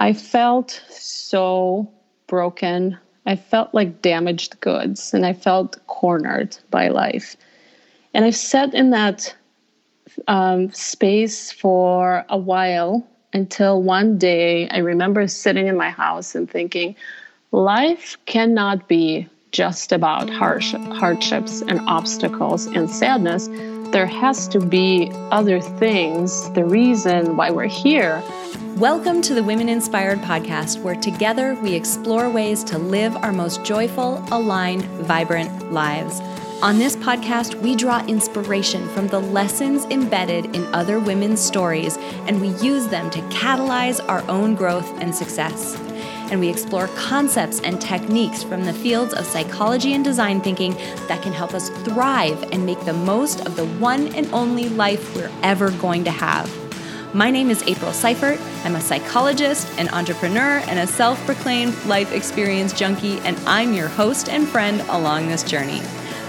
[0.00, 1.92] I felt so
[2.26, 2.98] broken.
[3.26, 7.36] I felt like damaged goods and I felt cornered by life.
[8.14, 9.36] And I sat in that
[10.26, 16.50] um, space for a while until one day I remember sitting in my house and
[16.50, 16.96] thinking,
[17.52, 23.48] life cannot be just about harsh, hardships and obstacles and sadness.
[23.92, 28.22] There has to be other things, the reason why we're here.
[28.76, 33.64] Welcome to the Women Inspired podcast, where together we explore ways to live our most
[33.64, 36.20] joyful, aligned, vibrant lives.
[36.62, 41.96] On this podcast, we draw inspiration from the lessons embedded in other women's stories,
[42.28, 45.76] and we use them to catalyze our own growth and success
[46.30, 50.74] and we explore concepts and techniques from the fields of psychology and design thinking
[51.08, 55.14] that can help us thrive and make the most of the one and only life
[55.14, 56.50] we're ever going to have.
[57.12, 58.40] My name is April Seifert.
[58.64, 63.88] I'm a psychologist, an entrepreneur, and a self proclaimed life experience junkie, and I'm your
[63.88, 65.80] host and friend along this journey.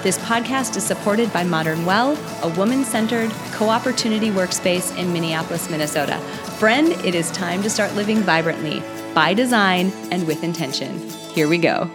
[0.02, 5.70] This podcast is supported by Modern Well, a woman centered co opportunity workspace in Minneapolis,
[5.70, 6.18] Minnesota.
[6.58, 8.82] Friend, it is time to start living vibrantly
[9.14, 10.98] by design and with intention.
[11.34, 11.90] Here we go.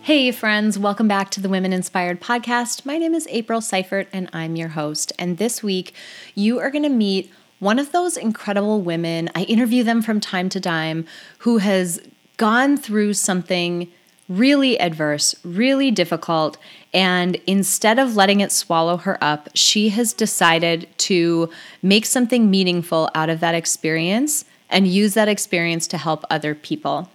[0.00, 2.86] Hey, friends, welcome back to the Women Inspired Podcast.
[2.86, 5.12] My name is April Seifert, and I'm your host.
[5.18, 5.92] And this week,
[6.34, 9.30] you are going to meet one of those incredible women.
[9.34, 11.06] I interview them from time to time
[11.38, 12.00] who has
[12.36, 13.90] gone through something
[14.28, 16.56] really adverse, really difficult.
[16.94, 21.50] And instead of letting it swallow her up, she has decided to
[21.82, 27.10] make something meaningful out of that experience and use that experience to help other people.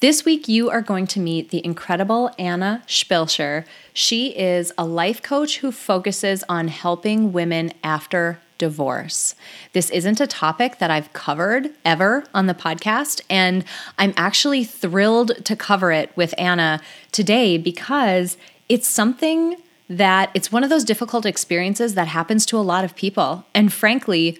[0.00, 3.64] This week, you are going to meet the incredible Anna Spilscher.
[3.92, 9.34] She is a life coach who focuses on helping women after divorce.
[9.72, 13.64] This isn't a topic that I've covered ever on the podcast, and
[13.98, 18.36] I'm actually thrilled to cover it with Anna today because
[18.68, 19.56] it's something
[19.88, 23.46] that it's one of those difficult experiences that happens to a lot of people.
[23.54, 24.38] And frankly,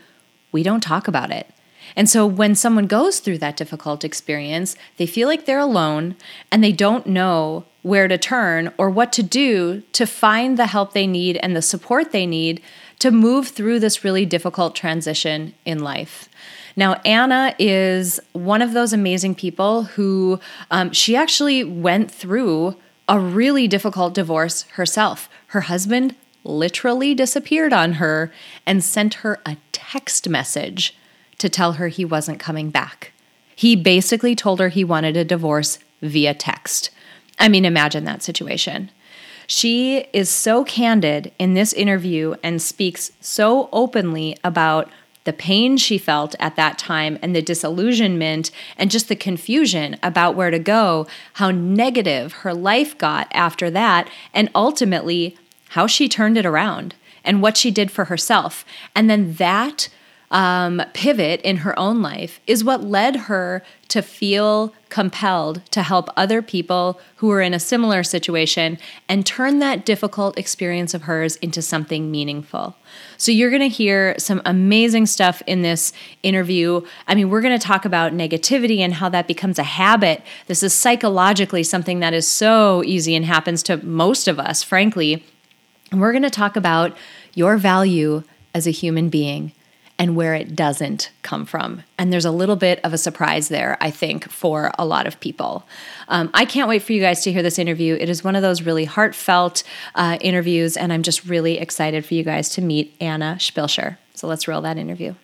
[0.53, 1.47] we don't talk about it.
[1.99, 6.15] And so when someone goes through that difficult experience, they feel like they're alone
[6.53, 10.93] and they don't know where to turn or what to do to find the help
[10.93, 12.63] they need and the support they need
[13.01, 16.29] to move through this really difficult transition in life.
[16.77, 20.39] Now, Anna is one of those amazing people who
[20.71, 22.77] um, she actually went through
[23.09, 25.29] a really difficult divorce herself.
[25.49, 28.33] Her husband literally disappeared on her
[28.65, 30.95] and sent her a text message
[31.39, 33.13] to tell her he wasn't coming back.
[33.55, 36.91] He basically told her he wanted a divorce via text.
[37.39, 38.91] I mean, imagine that situation.
[39.47, 44.91] She is so candid in this interview and speaks so openly about
[45.25, 50.35] the pain she felt at that time and the disillusionment and just the confusion about
[50.35, 55.37] where to go, how negative her life got after that, and ultimately
[55.71, 56.95] how she turned it around
[57.25, 58.65] and what she did for herself.
[58.95, 59.89] And then that
[60.31, 66.11] um, pivot in her own life is what led her to feel compelled to help
[66.17, 68.79] other people who are in a similar situation
[69.09, 72.77] and turn that difficult experience of hers into something meaningful.
[73.17, 76.83] So, you're going to hear some amazing stuff in this interview.
[77.07, 80.23] I mean, we're going to talk about negativity and how that becomes a habit.
[80.47, 85.25] This is psychologically something that is so easy and happens to most of us, frankly.
[85.91, 86.95] And we're going to talk about
[87.35, 88.25] your value
[88.55, 89.53] as a human being
[89.99, 91.83] and where it doesn't come from.
[91.99, 95.19] And there's a little bit of a surprise there, I think, for a lot of
[95.19, 95.65] people.
[96.07, 97.97] Um, I can't wait for you guys to hear this interview.
[98.01, 99.65] It is one of those really heartfelt
[99.95, 103.99] uh, interviews, and I'm just really excited for you guys to meet Anna Spilscher.
[104.15, 105.15] So let's roll that interview.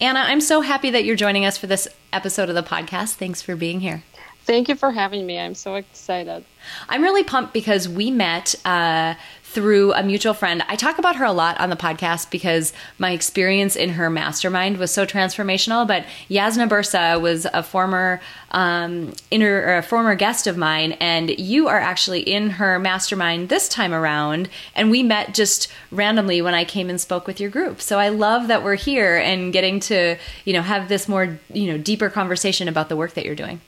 [0.00, 3.14] Anna, I'm so happy that you're joining us for this episode of the podcast.
[3.14, 4.02] Thanks for being here.
[4.44, 5.38] Thank you for having me.
[5.38, 6.44] I'm so excited.
[6.88, 9.14] I'm really pumped because we met uh,
[9.54, 10.62] through a mutual friend.
[10.68, 14.78] I talk about her a lot on the podcast because my experience in her mastermind
[14.78, 15.86] was so transformational.
[15.86, 18.20] But Jasna Burza was a former
[18.50, 23.68] um, inter, a former guest of mine, and you are actually in her mastermind this
[23.68, 24.48] time around.
[24.74, 27.80] And we met just randomly when I came and spoke with your group.
[27.80, 31.70] So I love that we're here and getting to you know have this more you
[31.70, 33.60] know deeper conversation about the work that you're doing.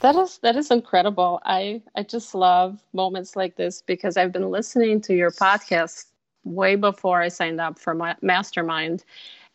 [0.00, 1.40] That is that is incredible.
[1.44, 6.06] I I just love moments like this because I've been listening to your podcast
[6.44, 9.04] way before I signed up for my mastermind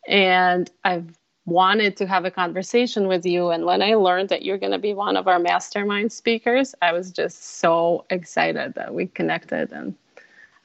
[0.08, 4.58] and I've wanted to have a conversation with you and when I learned that you're
[4.58, 9.06] going to be one of our mastermind speakers, I was just so excited that we
[9.06, 9.94] connected and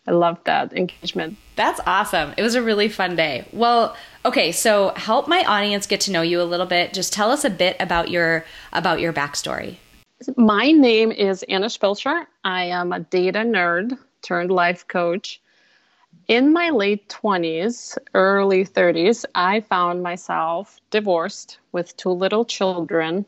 [0.07, 1.37] I love that engagement.
[1.55, 2.33] That's awesome.
[2.37, 3.47] It was a really fun day.
[3.53, 3.95] Well,
[4.25, 6.93] okay, so help my audience get to know you a little bit.
[6.93, 8.43] Just tell us a bit about your
[8.73, 9.77] about your backstory.
[10.37, 12.25] My name is Anna Spilcher.
[12.43, 15.41] I am a data nerd turned life coach.
[16.27, 23.25] In my late 20s, early 30s, I found myself divorced with two little children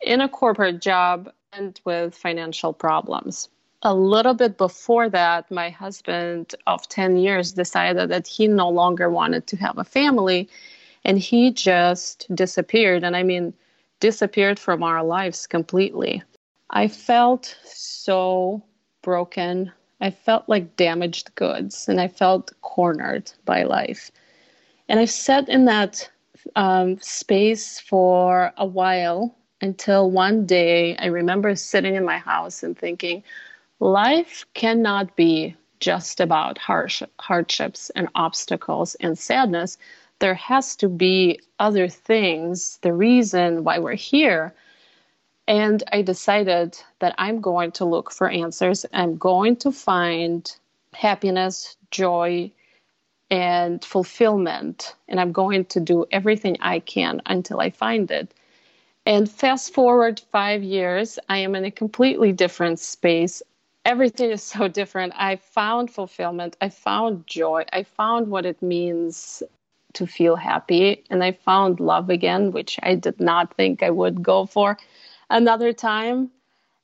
[0.00, 3.48] in a corporate job and with financial problems.
[3.86, 9.10] A little bit before that, my husband of 10 years decided that he no longer
[9.10, 10.48] wanted to have a family
[11.04, 13.04] and he just disappeared.
[13.04, 13.52] And I mean,
[14.00, 16.22] disappeared from our lives completely.
[16.70, 18.62] I felt so
[19.02, 19.70] broken.
[20.00, 24.10] I felt like damaged goods and I felt cornered by life.
[24.88, 26.10] And I sat in that
[26.56, 32.76] um, space for a while until one day I remember sitting in my house and
[32.76, 33.22] thinking,
[33.80, 39.76] life cannot be just about harsh, hardships and obstacles and sadness.
[40.18, 44.54] There has to be other things, the reason why we're here.
[45.46, 48.86] And I decided that I'm going to look for answers.
[48.94, 50.50] I'm going to find
[50.94, 52.50] happiness, joy,
[53.30, 54.94] and fulfillment.
[55.08, 58.32] And I'm going to do everything I can until I find it.
[59.04, 63.42] And fast forward five years, I am in a completely different space.
[63.84, 65.12] Everything is so different.
[65.16, 66.56] I found fulfillment.
[66.60, 67.64] I found joy.
[67.72, 69.42] I found what it means
[69.94, 71.04] to feel happy.
[71.10, 74.78] And I found love again, which I did not think I would go for
[75.30, 76.30] another time.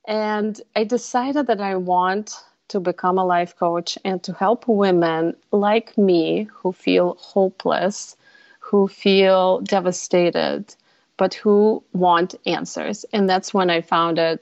[0.06, 2.34] And I decided that I want
[2.68, 8.16] to become a life coach and to help women like me who feel hopeless,
[8.60, 10.74] who feel devastated,
[11.16, 13.04] but who want answers.
[13.12, 14.38] And that's when I founded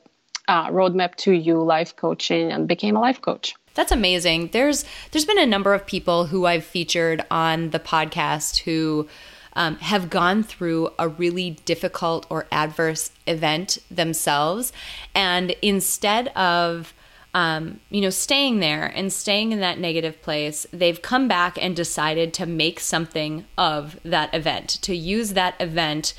[0.48, 3.54] uh, Roadmap to You Life Coaching and became a life coach.
[3.74, 4.48] That's amazing.
[4.52, 9.06] There's there's been a number of people who I've featured on the podcast who
[9.52, 14.72] um, have gone through a really difficult or adverse event themselves,
[15.14, 16.92] and instead of
[17.34, 21.76] um, you know, staying there and staying in that negative place, they've come back and
[21.76, 26.14] decided to make something of that event, to use that event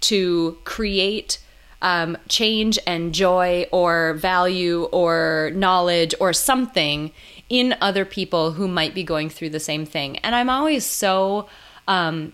[0.00, 1.38] to create
[1.82, 7.12] um, change and joy or value or knowledge or something
[7.48, 10.16] in other people who might be going through the same thing.
[10.18, 11.48] And I'm always so
[11.86, 12.32] um,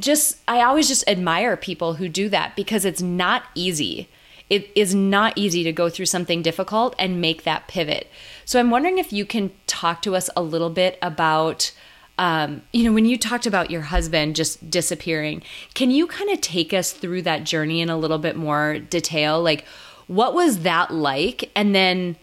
[0.00, 4.08] just, I always just admire people who do that because it's not easy.
[4.48, 8.08] It is not easy to go through something difficult and make that pivot.
[8.44, 11.70] So I'm wondering if you can talk to us a little bit about
[12.18, 15.42] um, you know, when you talked about your husband just disappearing,
[15.74, 19.42] can you kind of take us through that journey in a little bit more detail?
[19.42, 19.64] Like,
[20.06, 21.50] what was that like?
[21.54, 22.16] And then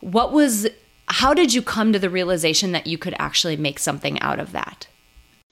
[0.00, 0.68] what was,
[1.06, 4.52] how did you come to the realization that you could actually make something out of
[4.52, 4.88] that?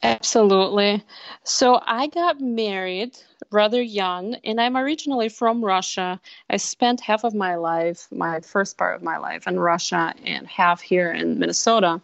[0.03, 1.05] Absolutely.
[1.45, 3.17] So I got married
[3.53, 6.21] rather young, and I'm originally from Russia.
[6.51, 10.47] I spent half of my life, my first part of my life, in Russia and
[10.49, 12.01] half here in Minnesota.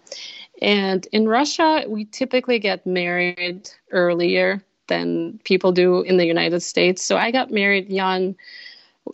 [0.61, 7.03] And in Russia, we typically get married earlier than people do in the United States.
[7.03, 8.35] So I got married young.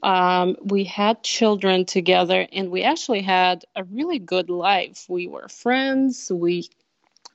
[0.03, 5.05] Um, we had children together, and we actually had a really good life.
[5.09, 6.31] We were friends.
[6.33, 6.69] We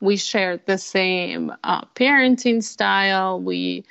[0.02, 3.40] we shared the same uh, parenting style.
[3.42, 3.84] We,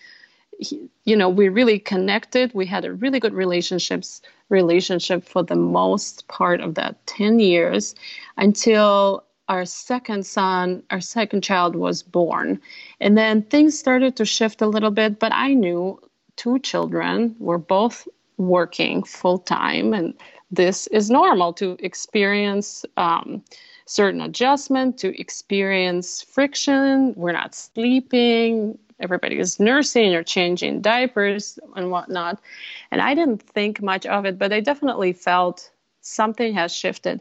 [0.59, 2.53] you know, we really connected.
[2.55, 7.95] We had a really good relationships relationship for the most part of that ten years,
[8.37, 12.61] until our second son, our second child was born.
[13.01, 16.01] And then things started to shift a little bit, but I knew
[16.37, 20.15] two children were both working full time, and
[20.51, 23.43] this is normal to experience um,
[23.87, 27.15] certain adjustment, to experience friction.
[27.17, 28.79] We're not sleeping.
[29.01, 32.41] Everybody is nursing or changing diapers and whatnot.
[32.91, 37.21] And I didn't think much of it, but I definitely felt something has shifted.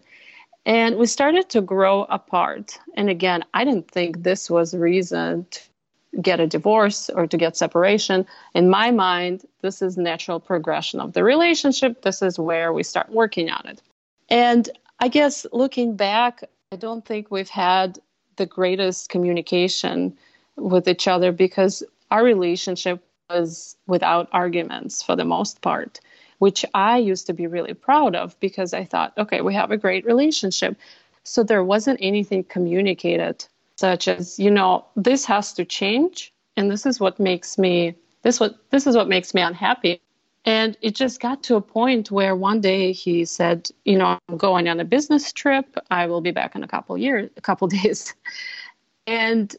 [0.68, 2.78] And we started to grow apart.
[2.96, 5.62] And again, I didn't think this was a reason to
[6.22, 8.28] get a divorce or to get separation.
[8.54, 12.02] In my mind, this is natural progression of the relationship.
[12.02, 13.82] This is where we start working on it.
[14.28, 14.70] And
[15.00, 16.44] I guess looking back,
[16.74, 17.98] I don't think we've had
[18.36, 20.18] the greatest communication
[20.58, 21.82] with each other because
[22.12, 26.02] our relationship was without arguments for the most part
[26.40, 29.78] which I used to be really proud of because I thought, okay, we have a
[29.78, 30.78] great relationship.
[31.24, 36.86] So there wasn't anything communicated, such as, you know, this has to change, and this
[36.86, 40.02] is what makes me this what this is what makes me unhappy.
[40.46, 44.38] And it just got to a point where one day he said, "You know, I'm
[44.38, 45.78] going on a business trip.
[45.92, 48.14] I will be back in a couple years, a couple days."
[49.06, 49.56] And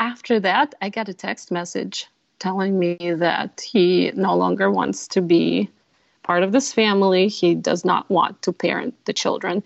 [0.00, 2.06] after that, I got a text message
[2.38, 5.70] telling me that he no longer wants to be
[6.30, 7.26] part of this family.
[7.26, 9.64] He does not want to parent the children,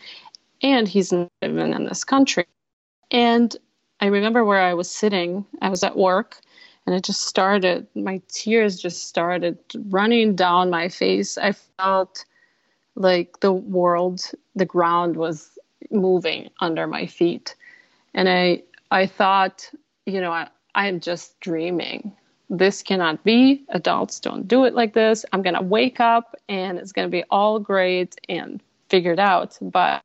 [0.62, 2.46] and he's not even in this country.
[3.10, 3.54] And
[4.00, 5.44] I remember where I was sitting.
[5.60, 6.40] I was at work,
[6.86, 7.86] and it just started.
[7.94, 9.58] My tears just started
[9.90, 11.36] running down my face.
[11.36, 12.24] I felt
[12.94, 14.22] like the world,
[14.54, 15.58] the ground was
[15.90, 17.56] moving under my feet,
[18.14, 19.70] and I I thought,
[20.06, 22.16] you know, I, I'm just dreaming.
[22.50, 23.64] This cannot be.
[23.70, 25.24] Adults don't do it like this.
[25.32, 29.58] I'm going to wake up and it's going to be all great and figured out.
[29.60, 30.02] But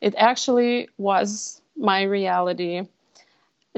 [0.00, 2.82] it actually was my reality.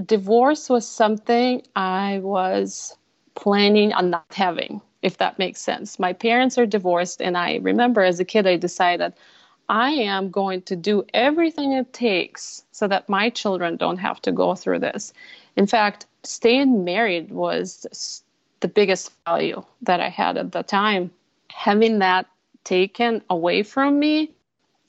[0.05, 2.97] Divorce was something I was
[3.35, 5.99] planning on not having, if that makes sense.
[5.99, 9.13] My parents are divorced, and I remember as a kid, I decided
[9.69, 14.33] I am going to do everything it takes so that my children don't have to
[14.33, 15.13] go through this.
[15.59, 18.23] In fact, staying married was
[18.61, 21.11] the biggest value that I had at the time.
[21.53, 22.27] Having that
[22.63, 24.31] taken away from me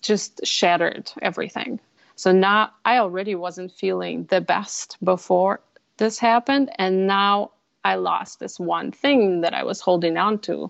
[0.03, 1.79] just shattered everything.
[2.15, 5.59] So now I already wasn't feeling the best before
[5.97, 6.69] this happened.
[6.77, 7.49] And now
[7.83, 10.69] I lost this one thing that I was holding on to.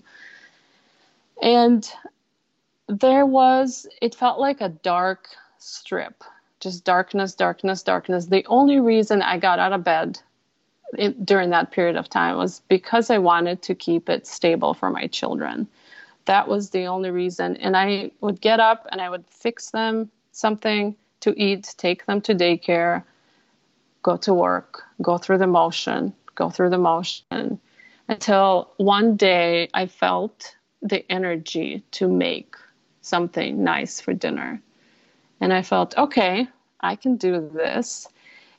[1.41, 1.85] And
[2.87, 5.27] there was it felt like a dark
[5.57, 6.23] strip
[6.59, 8.25] just darkness darkness darkness.
[8.27, 10.19] The only reason i got out of bed
[10.97, 14.89] in, during that period of time was because i wanted to keep it stable for
[14.89, 15.67] my children.
[16.25, 17.57] That was the only reason.
[17.57, 22.21] And i would get up and i would fix them something to eat take them
[22.21, 23.03] to daycare
[24.03, 27.59] go to work go through the motion go through the motion
[28.07, 32.55] until one day i felt the energy to make
[33.01, 34.61] something nice for dinner.
[35.41, 36.47] And I felt, okay,
[36.81, 38.07] I can do this.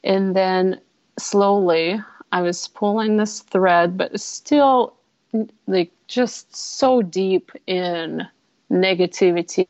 [0.04, 0.80] And then
[1.18, 2.00] slowly
[2.32, 4.94] I was pulling this thread, but still
[5.66, 8.26] like just so deep in
[8.70, 9.68] negativity,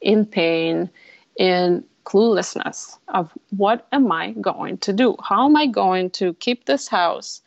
[0.00, 0.90] in pain,
[1.36, 5.16] in cluelessness of what am I going to do?
[5.22, 7.42] How am I going to keep this house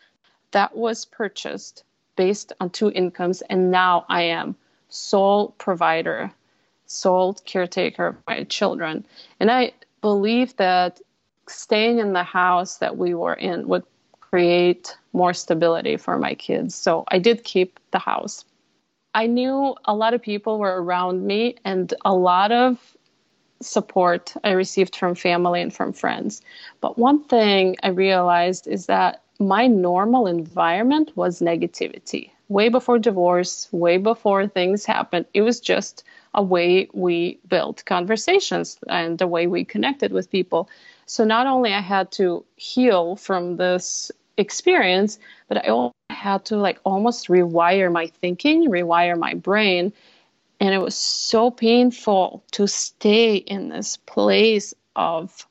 [0.51, 1.83] that was purchased
[2.15, 4.55] based on two incomes and now I am
[4.89, 6.31] sole provider
[6.93, 9.05] sole caretaker of my children.
[9.39, 11.01] And I believe that
[11.47, 13.83] staying in the house that we were in would
[14.19, 16.75] create more stability for my kids.
[16.75, 18.45] So I did keep the house.
[19.13, 22.95] I knew a lot of people were around me and a lot of
[23.61, 26.41] support I received from family and from friends.
[26.81, 32.29] But one thing I realized is that my normal environment was negativity.
[32.49, 36.03] Way before divorce, way before things happened, it was just
[36.33, 40.69] a way we built conversations and the way we connected with people.
[41.05, 46.57] So not only I had to heal from this experience, but I also had to
[46.57, 49.93] like almost rewire my thinking, rewire my brain.
[50.59, 55.45] And it was so painful to stay in this place of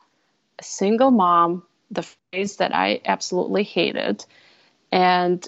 [0.59, 4.25] a single mom, the phrase that I absolutely hated,
[4.91, 5.47] and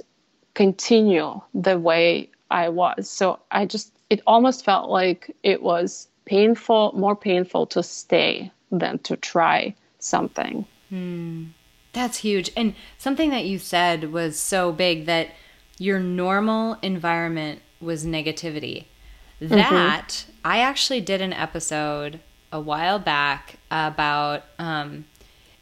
[0.52, 3.08] continue the way I was.
[3.08, 8.96] So I just it almost felt like it was painful, more painful to stay than
[9.00, 10.64] to try something.
[10.88, 11.46] Hmm.
[11.92, 12.52] That's huge.
[12.56, 15.30] And something that you said was so big that
[15.78, 18.84] your normal environment was negativity.
[19.40, 19.48] Mm-hmm.
[19.48, 20.30] That mm-hmm.
[20.44, 22.20] I actually did an episode
[22.52, 25.06] a while back about um,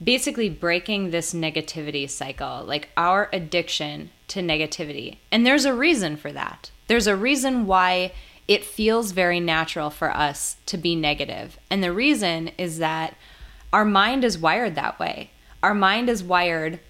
[0.03, 5.17] basically breaking this negativity cycle, like our addiction to negativity.
[5.31, 6.71] And there's a reason for that.
[6.89, 8.13] There's a reason why
[8.49, 11.59] it feels very natural for us to be negative.
[11.71, 13.17] And the reason is that
[13.73, 15.31] our mind is wired that way.
[15.63, 16.81] Our mind is wired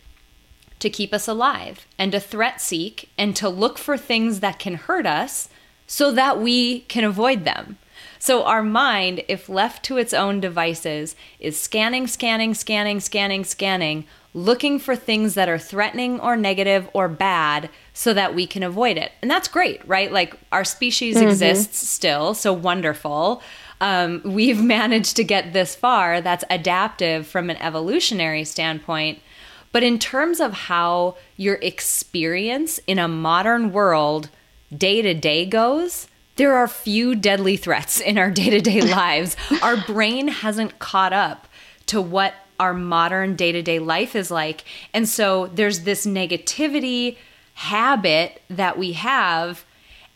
[0.78, 4.74] to keep us alive and to threat seek and to look for things that can
[4.74, 5.48] hurt us
[5.86, 7.78] so that we can avoid them.
[8.18, 14.04] So, our mind, if left to its own devices, is scanning, scanning, scanning, scanning, scanning,
[14.34, 18.96] looking for things that are threatening or negative or bad so that we can avoid
[18.96, 19.12] it.
[19.20, 20.10] And that's great, right?
[20.10, 21.28] Like our species mm-hmm.
[21.28, 23.42] exists still, so wonderful.
[23.80, 26.20] Um, we've managed to get this far.
[26.20, 29.20] That's adaptive from an evolutionary standpoint.
[29.70, 34.28] But in terms of how your experience in a modern world
[34.74, 39.36] day to day goes, there are few deadly threats in our day to day lives.
[39.62, 41.48] Our brain hasn't caught up
[41.86, 44.64] to what our modern day to day life is like.
[44.94, 47.16] And so there's this negativity
[47.54, 49.64] habit that we have.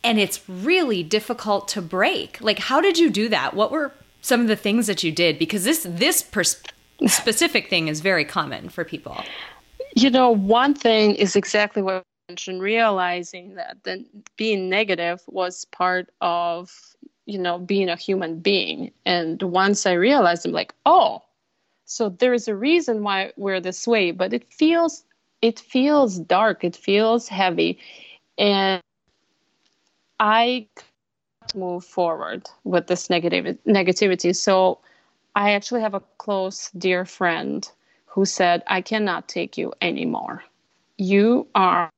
[0.05, 2.41] and it's really difficult to break.
[2.41, 3.55] Like how did you do that?
[3.55, 6.63] What were some of the things that you did because this this pers-
[7.07, 9.17] specific thing is very common for people.
[9.97, 15.65] You know, one thing is exactly what I mentioned, realizing that then being negative was
[15.67, 16.71] part of,
[17.25, 18.91] you know, being a human being.
[19.05, 21.23] And once I realized, I'm like, oh,
[21.87, 25.05] so there is a reason why we're this way, but it feels
[25.41, 27.79] it feels dark, it feels heavy.
[28.37, 28.83] And
[30.19, 30.67] I
[31.55, 34.35] move forward with this negative negativity.
[34.35, 34.81] So
[35.37, 37.71] I actually have a close dear friend
[38.07, 40.43] who said, I cannot take you anymore.
[40.97, 41.93] You are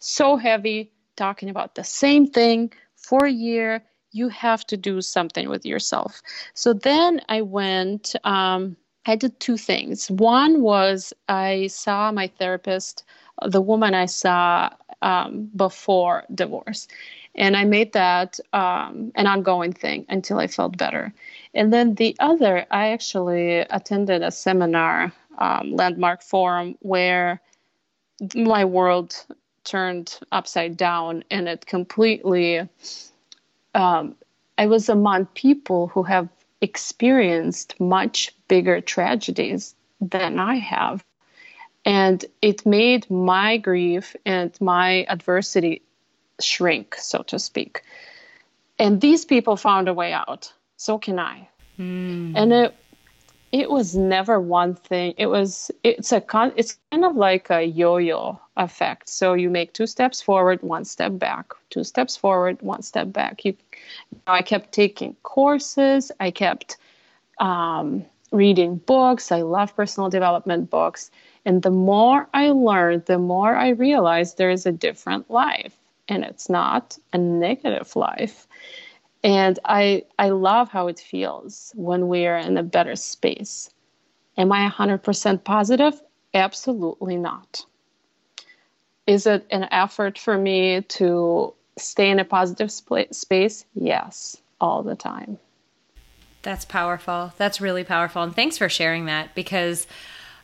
[0.00, 3.82] so heavy talking about the same thing for a year.
[4.12, 6.20] You have to do something with yourself.
[6.54, 8.76] So then I went, um,
[9.06, 10.10] I did two things.
[10.10, 13.04] One was I saw my therapist,
[13.46, 14.70] the woman I saw
[15.02, 16.86] um, before divorce.
[17.34, 21.12] And I made that um, an ongoing thing until I felt better.
[21.54, 27.40] And then the other, I actually attended a seminar um, landmark forum where
[28.34, 29.24] my world
[29.64, 32.68] turned upside down and it completely
[33.74, 34.14] um,
[34.58, 36.28] i was among people who have
[36.60, 41.04] experienced much bigger tragedies than i have.
[41.84, 45.82] And it made my grief and my adversity
[46.40, 47.82] shrink so to speak.
[48.78, 50.52] And these people found a way out.
[50.76, 51.48] So can i.
[51.78, 52.32] Mm.
[52.36, 52.74] and it
[53.52, 55.14] it was never one thing.
[55.16, 59.08] It was it's a con it's kind of like a yo-yo effect.
[59.08, 63.44] So you make two steps forward, one step back, two steps forward, one step back.
[63.44, 63.56] You,
[64.12, 66.12] you know, I kept taking courses.
[66.20, 66.76] I kept
[67.38, 69.32] um, reading books.
[69.32, 71.10] I love personal development books.
[71.44, 75.74] And the more I learned, the more I realized there is a different life,
[76.06, 78.46] and it's not a negative life
[79.22, 83.70] and i i love how it feels when we're in a better space.
[84.36, 86.00] Am i 100% positive?
[86.32, 87.64] Absolutely not.
[89.06, 93.64] Is it an effort for me to stay in a positive sp- space?
[93.74, 95.38] Yes all the time.
[96.42, 97.32] That's powerful.
[97.36, 98.22] That's really powerful.
[98.22, 99.86] And thanks for sharing that because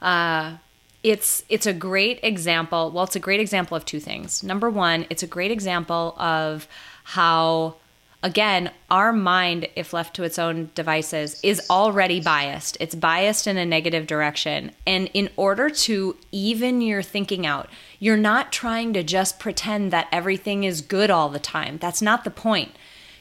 [0.02, 0.56] uh,
[1.02, 2.90] it's it's a great example.
[2.90, 4.42] Well it's a great example of two things.
[4.42, 6.68] Number one it's a great example of
[7.04, 7.76] how
[8.22, 12.76] again, our mind, if left to its own devices, is already biased.
[12.80, 14.72] It's biased in a negative direction.
[14.86, 20.08] And in order to even your thinking out, you're not trying to just pretend that
[20.10, 21.78] everything is good all the time.
[21.78, 22.72] That's not the point.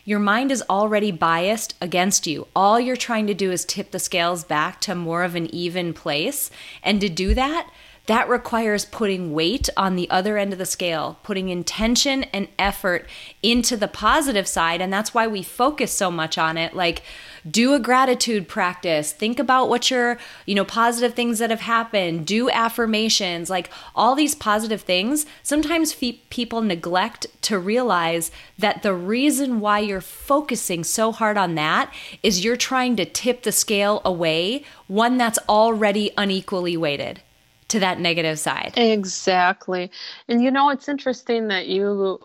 [0.07, 2.47] Your mind is already biased against you.
[2.55, 5.93] All you're trying to do is tip the scales back to more of an even
[5.93, 6.51] place.
[6.83, 7.67] And to do that,
[8.07, 13.07] that requires putting weight on the other end of the scale, putting intention and effort
[13.41, 14.81] into the positive side.
[14.81, 16.75] And that's why we focus so much on it.
[16.75, 17.01] Like,
[17.49, 22.25] do a gratitude practice think about what your you know positive things that have happened
[22.25, 28.95] do affirmations like all these positive things sometimes fe- people neglect to realize that the
[28.95, 34.01] reason why you're focusing so hard on that is you're trying to tip the scale
[34.03, 37.21] away one that's already unequally weighted
[37.69, 38.73] to that negative side.
[38.75, 39.91] Exactly.
[40.27, 42.19] And you know, it's interesting that you,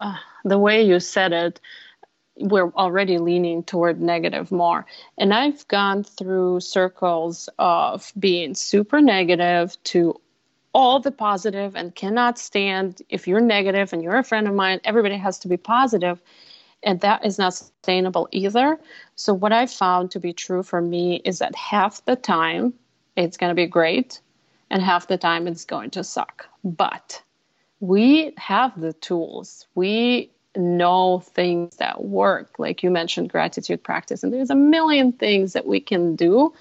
[0.00, 1.60] uh, the way you said it,
[2.36, 4.86] we're already leaning toward negative more.
[5.18, 10.18] And I've gone through circles of being super negative to
[10.74, 14.80] all the positive and cannot stand if you're negative and you're a friend of mine,
[14.84, 16.20] everybody has to be positive.
[16.82, 18.80] And that is not sustainable either.
[19.14, 22.74] So, what I found to be true for me is that half the time
[23.14, 24.20] it's going to be great
[24.72, 26.46] and half the time it's going to suck.
[26.64, 27.22] But
[27.80, 29.66] we have the tools.
[29.74, 32.58] We know things that work.
[32.58, 34.22] Like you mentioned, gratitude practice.
[34.22, 36.52] And there's a million things that we can do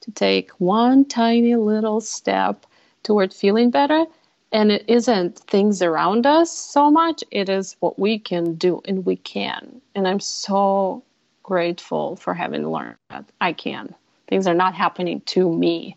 [0.00, 2.66] to take one tiny little step
[3.02, 4.06] toward feeling better.
[4.52, 9.04] And it isn't things around us so much, it is what we can do, and
[9.04, 9.80] we can.
[9.96, 11.02] And I'm so
[11.42, 13.92] grateful for having learned that I can.
[14.28, 15.96] Things are not happening to me,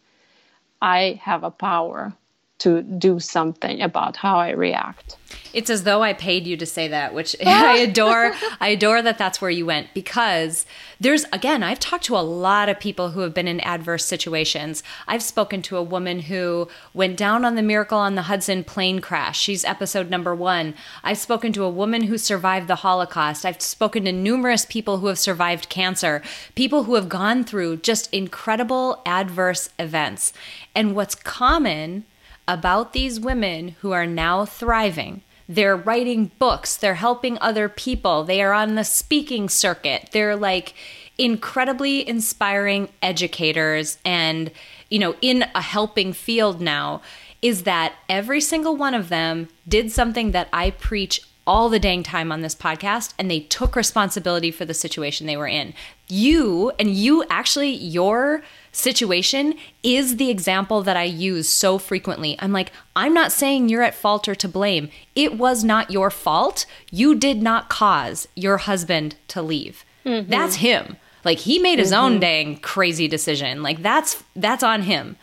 [0.81, 2.13] I have a power
[2.59, 5.15] to do something about how I react.
[5.53, 8.33] It's as though I paid you to say that, which I adore.
[8.59, 10.65] I adore that that's where you went because
[10.99, 14.83] there's, again, I've talked to a lot of people who have been in adverse situations.
[15.07, 18.99] I've spoken to a woman who went down on the Miracle on the Hudson plane
[18.99, 19.39] crash.
[19.39, 20.75] She's episode number one.
[21.03, 23.45] I've spoken to a woman who survived the Holocaust.
[23.45, 26.21] I've spoken to numerous people who have survived cancer,
[26.55, 30.33] people who have gone through just incredible adverse events.
[30.75, 32.05] And what's common
[32.49, 38.41] about these women who are now thriving, they're writing books, they're helping other people, they
[38.41, 40.09] are on the speaking circuit.
[40.11, 40.73] They're like
[41.17, 44.51] incredibly inspiring educators and,
[44.89, 47.01] you know, in a helping field now.
[47.41, 52.03] Is that every single one of them did something that I preach all the dang
[52.03, 55.73] time on this podcast and they took responsibility for the situation they were in.
[56.09, 62.35] You and you actually, your situation is the example that I use so frequently.
[62.39, 64.89] I'm like, I'm not saying you're at fault or to blame.
[65.15, 66.65] It was not your fault.
[66.91, 69.83] You did not cause your husband to leave.
[70.05, 70.29] Mm-hmm.
[70.29, 70.97] That's him.
[71.25, 72.03] Like he made his mm-hmm.
[72.03, 73.61] own dang crazy decision.
[73.61, 75.17] Like that's that's on him.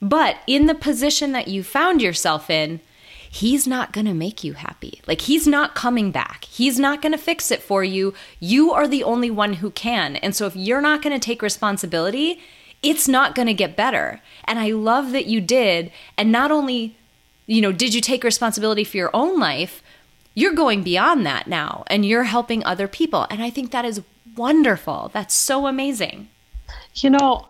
[0.00, 2.80] But in the position that you found yourself in,
[3.30, 5.00] he's not going to make you happy.
[5.06, 6.44] Like he's not coming back.
[6.46, 8.14] He's not going to fix it for you.
[8.38, 10.16] You are the only one who can.
[10.16, 12.40] And so if you're not going to take responsibility,
[12.82, 14.20] it's not going to get better.
[14.44, 15.92] And I love that you did.
[16.16, 16.96] And not only,
[17.46, 19.82] you know, did you take responsibility for your own life,
[20.34, 23.26] you're going beyond that now and you're helping other people.
[23.30, 24.02] And I think that is
[24.36, 25.10] wonderful.
[25.12, 26.28] That's so amazing.
[26.94, 27.48] You know,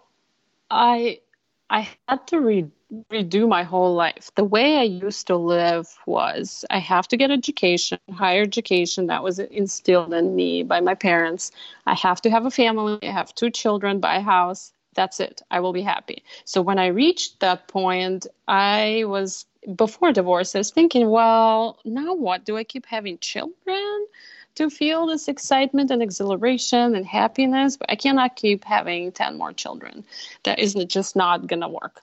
[0.70, 1.20] I
[1.68, 2.70] I had to
[3.12, 4.30] redo my whole life.
[4.34, 9.22] The way I used to live was I have to get education, higher education that
[9.22, 11.52] was instilled in me by my parents.
[11.86, 14.72] I have to have a family, I have two children, buy a house.
[14.94, 15.42] That's it.
[15.50, 16.24] I will be happy.
[16.44, 22.14] So when I reached that point, I was before divorce, I was thinking, well, now
[22.14, 22.44] what?
[22.44, 24.06] Do I keep having children?
[24.56, 29.52] to feel this excitement and exhilaration and happiness, but I cannot keep having 10 more
[29.52, 30.04] children.
[30.42, 32.02] That is just not to work.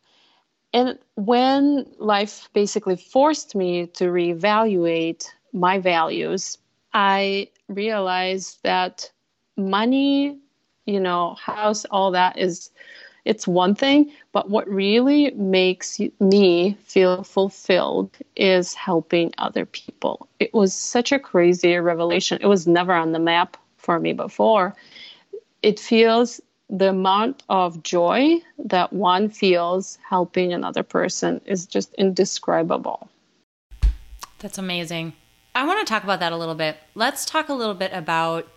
[0.74, 6.58] And when life basically forced me to reevaluate my values,
[6.94, 9.12] I realized that
[9.56, 10.40] money,
[10.88, 12.72] you know, house, all that is
[13.26, 20.30] it's one thing, but what really makes me feel fulfilled is helping other people.
[20.40, 22.40] It was such a crazy revelation.
[22.42, 24.76] It was never on the map for me before.
[25.62, 33.10] It feels the amount of joy that one feels helping another person is just indescribable.
[34.40, 35.14] That's amazing.
[35.54, 36.78] I want to talk about that a little bit.
[36.96, 38.48] Let's talk a little bit about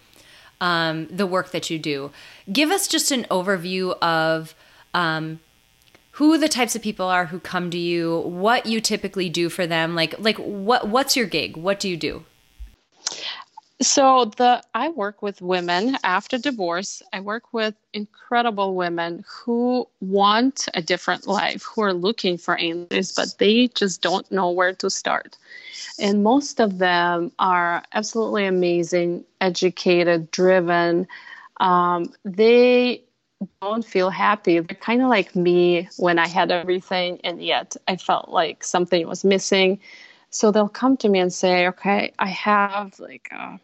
[0.61, 2.11] um, the work that you do.
[2.53, 4.55] Give us just an overview of
[4.94, 5.40] um,
[6.12, 9.66] who the types of people are who come to you, what you typically do for
[9.66, 9.94] them.
[9.94, 11.57] Like, like what what's your gig?
[11.57, 12.25] What do you do?
[13.83, 17.03] So the I work with women after divorce.
[17.14, 23.12] I work with incredible women who want a different life, who are looking for answers,
[23.12, 25.38] but they just don't know where to start.
[25.99, 31.09] And most of them are absolutely amazing, educated, driven.
[31.59, 33.03] Um, they
[33.62, 34.59] don't feel happy.
[34.59, 39.09] They're kind of like me when I had everything, and yet I felt like something
[39.09, 39.81] was missing.
[40.29, 43.59] So they'll come to me and say, "Okay, I have like." A,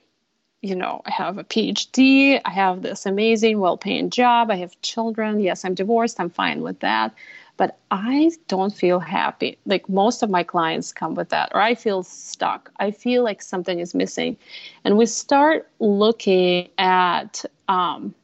[0.62, 4.80] you know, I have a PhD, I have this amazing, well paying job, I have
[4.82, 5.40] children.
[5.40, 7.14] Yes, I'm divorced, I'm fine with that.
[7.58, 9.58] But I don't feel happy.
[9.64, 12.70] Like most of my clients come with that, or I feel stuck.
[12.78, 14.36] I feel like something is missing.
[14.84, 18.14] And we start looking at um,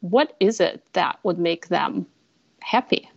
[0.00, 2.06] what is it that would make them
[2.60, 3.08] happy?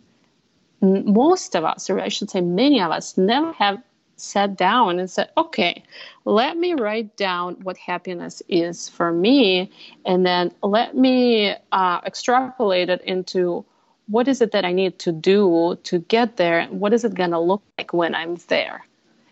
[0.81, 3.81] Most of us, or I should say many of us, never have
[4.15, 5.83] sat down and said, okay,
[6.25, 9.71] let me write down what happiness is for me,
[10.05, 13.65] and then let me uh, extrapolate it into
[14.07, 17.13] what is it that I need to do to get there, and what is it
[17.15, 18.85] going to look like when I'm there.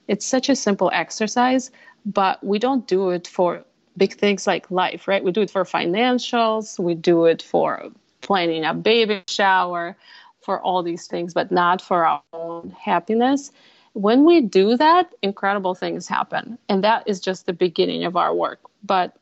[0.08, 1.72] It's such a simple exercise,
[2.06, 3.64] but we don't do it for
[3.98, 5.24] big things like life, right?
[5.24, 7.90] We do it for financials, we do it for
[8.22, 9.96] planning a baby shower,
[10.42, 13.52] for all these things, but not for our own happiness
[13.94, 16.58] when we do that, incredible things happen.
[16.70, 18.60] And that is just the beginning of our work.
[18.84, 19.16] But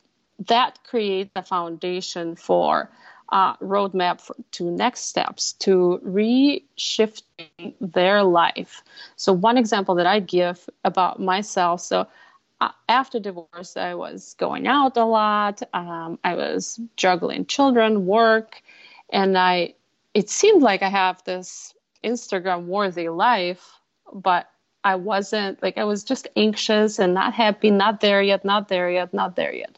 [0.48, 2.90] that creates a foundation for
[3.32, 8.84] a roadmap for, to next steps to reshifting their life.
[9.16, 12.08] So, one example that I give about myself so,
[12.62, 15.62] uh, after divorce, I was going out a lot.
[15.74, 18.62] Um, I was juggling children, work,
[19.10, 19.76] and I.
[20.14, 23.80] It seemed like I have this Instagram worthy life,
[24.12, 24.50] but
[24.84, 28.90] I wasn't like I was just anxious and not happy, not there yet, not there
[28.90, 29.78] yet, not there yet.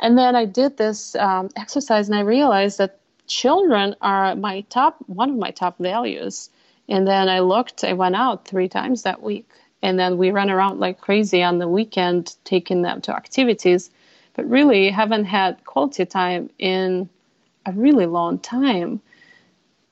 [0.00, 4.96] And then I did this um, exercise and I realized that children are my top
[5.06, 6.48] one of my top values.
[6.88, 9.48] And then I looked, I went out three times that week.
[9.82, 13.90] And then we ran around like crazy on the weekend, taking them to activities,
[14.34, 17.08] but really haven't had quality time in
[17.66, 19.00] a really long time.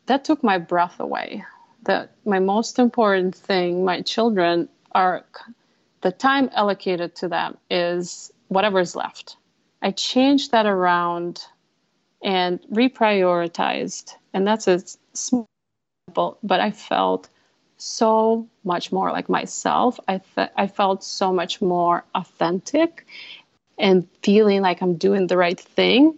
[0.06, 1.44] That took my breath away
[1.88, 5.24] that my most important thing, my children are
[6.02, 9.36] the time allocated to them is whatever is left.
[9.80, 11.44] I changed that around
[12.22, 14.14] and reprioritized.
[14.34, 14.82] And that's a
[15.14, 15.46] simple,
[16.42, 17.30] but I felt
[17.78, 19.98] so much more like myself.
[20.06, 23.06] I, th- I felt so much more authentic
[23.78, 26.16] and feeling like I'm doing the right thing.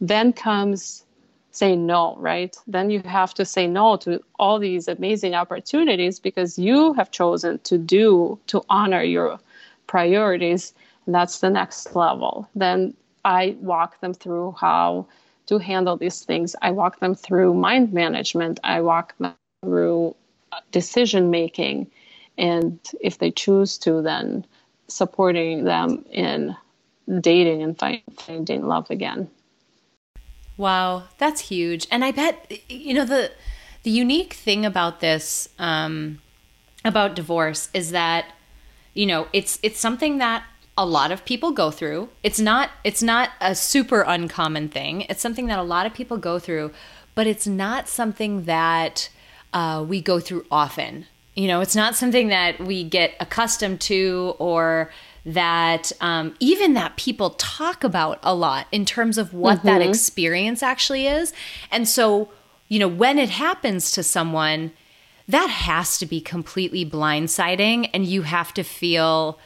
[0.00, 1.04] Then comes
[1.52, 2.56] say no, right?
[2.66, 7.58] Then you have to say no to all these amazing opportunities because you have chosen
[7.60, 9.38] to do, to honor your
[9.86, 10.74] priorities.
[11.06, 12.48] And that's the next level.
[12.54, 15.06] Then I walk them through how
[15.46, 16.56] to handle these things.
[16.62, 18.58] I walk them through mind management.
[18.64, 20.16] I walk them through
[20.70, 21.90] decision making.
[22.38, 24.46] And if they choose to, then
[24.88, 26.56] supporting them in
[27.20, 29.28] dating and finding love again.
[30.62, 31.88] Wow, that's huge.
[31.90, 33.32] And I bet you know the
[33.82, 36.20] the unique thing about this um,
[36.84, 38.26] about divorce is that
[38.94, 40.44] you know it's it's something that
[40.78, 42.10] a lot of people go through.
[42.22, 45.00] It's not it's not a super uncommon thing.
[45.10, 46.70] It's something that a lot of people go through,
[47.16, 49.08] but it's not something that
[49.52, 51.06] uh, we go through often.
[51.34, 54.92] You know, it's not something that we get accustomed to or
[55.24, 59.68] that um, even that people talk about a lot in terms of what mm-hmm.
[59.68, 61.32] that experience actually is.
[61.70, 62.30] And so,
[62.68, 64.72] you know, when it happens to someone,
[65.28, 69.38] that has to be completely blindsiding and you have to feel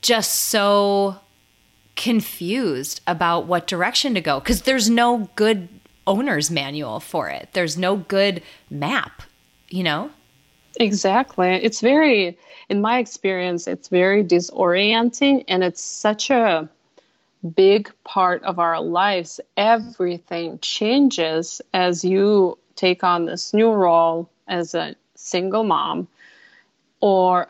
[0.00, 1.16] just so
[1.96, 5.68] confused about what direction to go because there's no good
[6.06, 7.48] owner's manual for it.
[7.52, 9.22] There's no good map,
[9.68, 10.10] you know?
[10.80, 11.50] Exactly.
[11.62, 12.38] It's very
[12.70, 16.68] in my experience, it's very disorienting and it's such a
[17.54, 19.40] big part of our lives.
[19.58, 26.08] Everything changes as you take on this new role as a single mom
[27.02, 27.46] or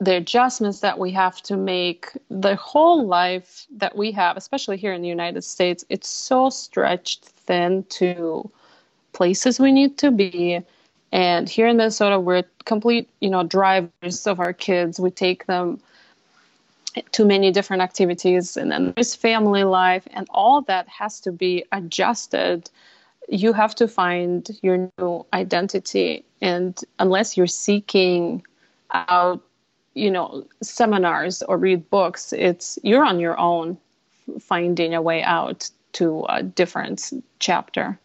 [0.00, 4.92] the adjustments that we have to make the whole life that we have especially here
[4.92, 8.50] in the united states it's so stretched thin to
[9.12, 10.60] places we need to be
[11.14, 14.98] and here in Minnesota, we're complete, you know, drivers of our kids.
[14.98, 15.80] We take them
[17.12, 21.64] to many different activities, and then there's family life, and all that has to be
[21.70, 22.68] adjusted.
[23.28, 28.44] You have to find your new identity, and unless you're seeking
[28.92, 29.40] out,
[29.94, 33.78] you know, seminars or read books, it's you're on your own,
[34.40, 38.00] finding a way out to a different chapter.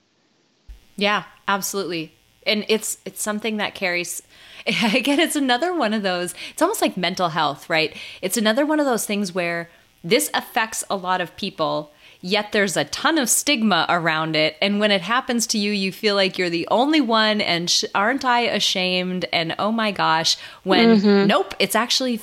[0.95, 2.13] Yeah, absolutely
[2.45, 4.21] and it's it's something that carries
[4.93, 7.95] again it's another one of those it's almost like mental health right?
[8.21, 9.69] It's another one of those things where
[10.03, 14.57] this affects a lot of people yet there's a ton of stigma around it.
[14.61, 17.85] And when it happens to you you feel like you're the only one and sh-
[17.95, 19.25] aren't i ashamed?
[19.31, 21.27] And oh my gosh when mm-hmm.
[21.27, 22.19] nope it's actually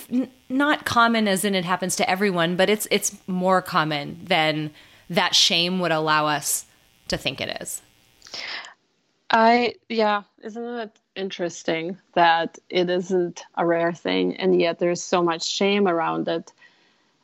[0.48, 4.70] not common as in it happens to everyone but it's it's more common than
[5.10, 6.66] that shame would allow us
[7.08, 7.82] to think it is
[9.30, 15.22] I yeah, isn't it interesting that it isn't a rare thing, and yet there's so
[15.22, 16.52] much shame around it.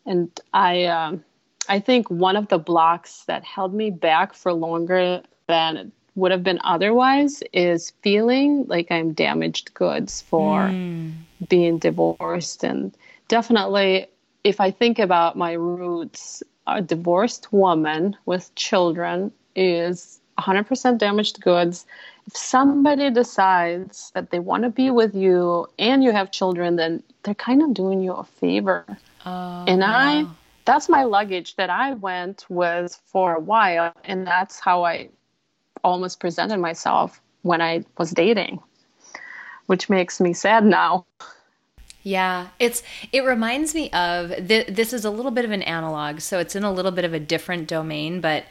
[0.05, 1.25] And I, um,
[1.69, 6.33] I think one of the blocks that held me back for longer than it would
[6.33, 11.13] have been otherwise is feeling like I'm damaged goods for mm.
[11.49, 12.93] being divorced, and
[13.29, 14.09] definitely
[14.45, 21.87] if I think about my roots, a divorced woman with children is 100% damaged goods.
[22.27, 27.03] If somebody decides that they want to be with you and you have children, then
[27.23, 28.85] they're kind of doing you a favor.
[29.25, 30.27] Oh, and I,
[30.65, 33.93] that's my luggage that I went with for a while.
[34.05, 35.09] And that's how I
[35.85, 38.61] almost presented myself when I was dating,
[39.67, 41.05] which makes me sad now.
[42.05, 46.19] Yeah, it's it reminds me of th- this is a little bit of an analog,
[46.19, 48.45] so it's in a little bit of a different domain, but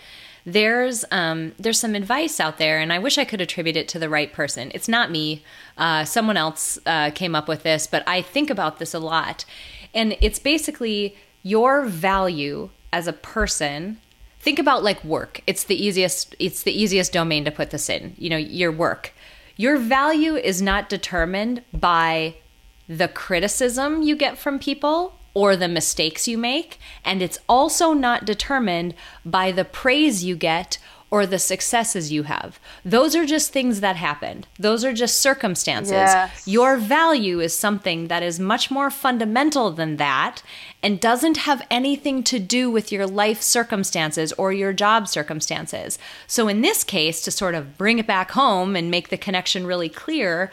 [0.45, 3.99] there's um, there's some advice out there, and I wish I could attribute it to
[3.99, 4.71] the right person.
[4.73, 5.43] It's not me.
[5.77, 9.45] Uh, someone else uh, came up with this, but I think about this a lot,
[9.93, 13.99] and it's basically your value as a person.
[14.39, 15.41] Think about like work.
[15.45, 16.35] It's the easiest.
[16.39, 18.15] It's the easiest domain to put this in.
[18.17, 19.13] You know, your work.
[19.57, 22.35] Your value is not determined by
[22.89, 28.25] the criticism you get from people or the mistakes you make, and it's also not
[28.25, 28.93] determined
[29.25, 30.77] by the praise you get
[31.11, 32.57] or the successes you have.
[32.85, 34.47] Those are just things that happened.
[34.57, 35.91] Those are just circumstances.
[35.91, 36.47] Yes.
[36.47, 40.41] Your value is something that is much more fundamental than that
[40.81, 45.99] and doesn't have anything to do with your life circumstances or your job circumstances.
[46.27, 49.67] So, in this case, to sort of bring it back home and make the connection
[49.67, 50.49] really clear,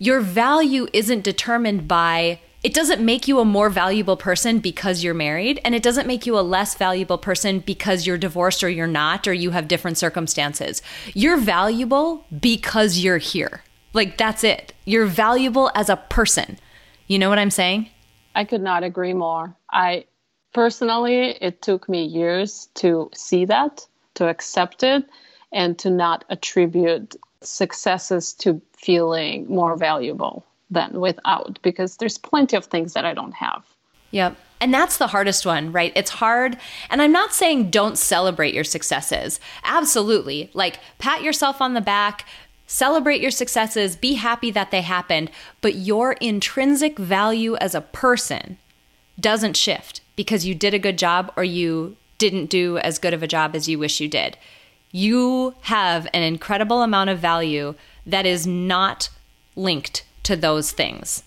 [0.00, 5.14] your value isn't determined by it doesn't make you a more valuable person because you're
[5.14, 8.86] married, and it doesn't make you a less valuable person because you're divorced or you're
[8.88, 10.82] not, or you have different circumstances.
[11.14, 13.62] You're valuable because you're here.
[13.92, 14.72] Like, that's it.
[14.84, 16.58] You're valuable as a person.
[17.06, 17.90] You know what I'm saying?
[18.34, 19.54] I could not agree more.
[19.70, 20.06] I
[20.52, 25.04] personally, it took me years to see that, to accept it,
[25.52, 32.64] and to not attribute successes to feeling more valuable than without because there's plenty of
[32.66, 33.64] things that I don't have.
[34.10, 34.36] Yep.
[34.60, 35.92] And that's the hardest one, right?
[35.94, 36.58] It's hard.
[36.90, 39.38] And I'm not saying don't celebrate your successes.
[39.62, 40.50] Absolutely.
[40.52, 42.26] Like, pat yourself on the back,
[42.66, 45.30] celebrate your successes, be happy that they happened.
[45.60, 48.58] But your intrinsic value as a person
[49.20, 53.22] doesn't shift because you did a good job or you didn't do as good of
[53.22, 54.36] a job as you wish you did.
[54.90, 57.74] You have an incredible amount of value
[58.06, 59.10] that is not
[59.54, 61.22] linked to those things.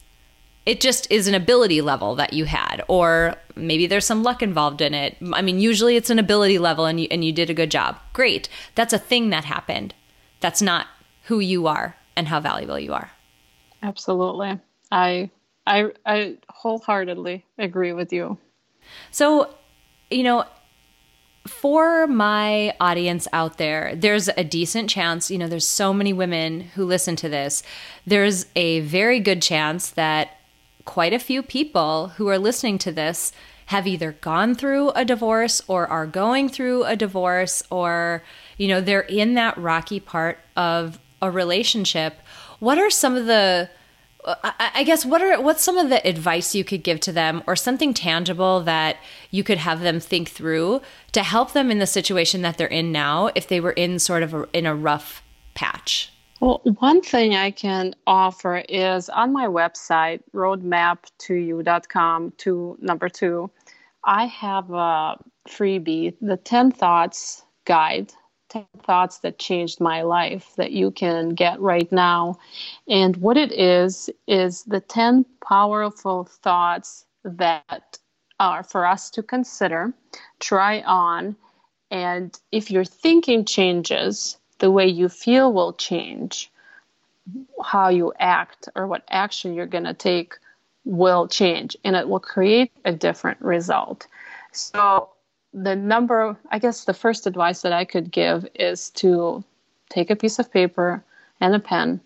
[0.64, 4.80] It just is an ability level that you had, or maybe there's some luck involved
[4.80, 5.18] in it.
[5.34, 7.98] I mean, usually it's an ability level and you, and you did a good job.
[8.14, 8.48] Great.
[8.76, 9.96] That's a thing that happened.
[10.40, 10.86] That's not
[11.24, 13.10] who you are and how valuable you are.
[13.82, 14.60] Absolutely.
[14.92, 15.32] I
[15.66, 18.38] I I wholeheartedly agree with you.
[19.10, 19.56] So,
[20.12, 20.46] you know,
[21.48, 26.62] for my audience out there, there's a decent chance, you know, there's so many women
[26.76, 27.64] who listen to this.
[28.06, 30.38] There's a very good chance that
[30.86, 33.34] quite a few people who are listening to this
[33.68, 38.24] have either gone through a divorce or are going through a divorce or,
[38.58, 42.20] you know, they're in that rocky part of a relationship.
[42.60, 43.70] What are some of the
[44.26, 47.56] I guess what are what's some of the advice you could give to them or
[47.56, 48.98] something tangible that
[49.32, 50.82] you could have them think through
[51.14, 54.22] to help them in the situation that they're in now if they were in sort
[54.22, 55.24] of a, in a rough
[55.56, 56.12] patch?
[56.40, 63.52] Well, one thing I can offer is on my website, roadmap2you.com to number two,
[64.04, 68.12] I have a freebie, the 10 thoughts guide
[68.52, 72.38] 10 thoughts that changed my life that you can get right now.
[72.88, 77.98] And what it is, is the 10 powerful thoughts that
[78.40, 79.94] are for us to consider,
[80.40, 81.36] try on.
[81.92, 86.52] And if your thinking changes, the way you feel will change.
[87.64, 90.34] How you act or what action you're going to take
[90.84, 94.08] will change and it will create a different result.
[94.52, 95.10] So
[95.54, 99.44] the number, I guess the first advice that I could give is to
[99.90, 101.04] take a piece of paper
[101.40, 102.00] and a pen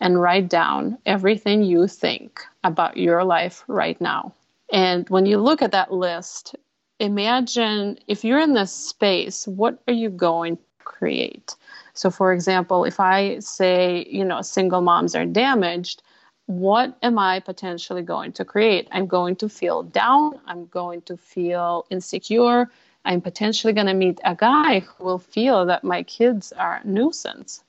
[0.00, 4.32] and write down everything you think about your life right now.
[4.72, 6.56] And when you look at that list,
[6.98, 11.54] imagine if you're in this space, what are you going to create?
[11.94, 16.02] So, for example, if I say, you know, single moms are damaged,
[16.46, 18.88] what am I potentially going to create?
[18.92, 20.40] I'm going to feel down.
[20.46, 22.70] I'm going to feel insecure.
[23.04, 27.64] I'm potentially going to meet a guy who will feel that my kids are nuisance.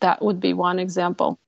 [0.00, 1.38] That would be one example.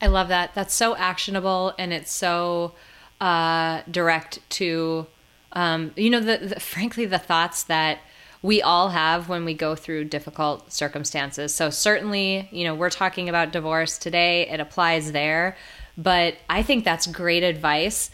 [0.00, 0.54] I love that.
[0.54, 2.74] That's so actionable and it's so
[3.20, 5.06] uh, direct to,
[5.52, 7.98] um, you know, the, the, frankly, the thoughts that
[8.42, 11.54] we all have when we go through difficult circumstances.
[11.54, 15.56] So, certainly, you know, we're talking about divorce today, it applies there.
[15.96, 18.10] But I think that's great advice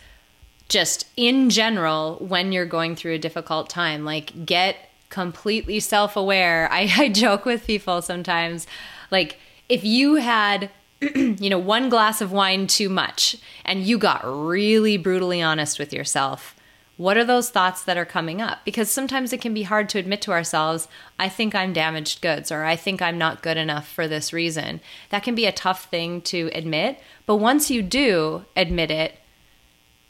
[0.70, 4.76] just in general when you're going through a difficult time like get
[5.11, 6.68] completely self-aware.
[6.72, 8.66] I, I joke with people sometimes
[9.11, 14.22] like if you had you know one glass of wine too much and you got
[14.24, 16.56] really brutally honest with yourself
[16.96, 18.59] what are those thoughts that are coming up?
[18.66, 20.87] Because sometimes it can be hard to admit to ourselves
[21.18, 24.80] i think i'm damaged goods or i think i'm not good enough for this reason.
[25.09, 29.19] That can be a tough thing to admit but once you do admit it